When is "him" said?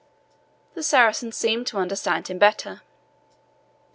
2.27-2.39